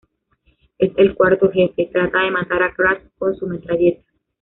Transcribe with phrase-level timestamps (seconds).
[0.79, 4.03] Es el cuarto jefe, trata de matar a Crash con su metralleta.